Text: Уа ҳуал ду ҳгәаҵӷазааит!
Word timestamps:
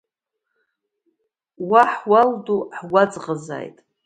Уа 1.69 1.83
ҳуал 1.93 2.29
ду 2.45 2.59
ҳгәаҵӷазааит! 2.77 3.77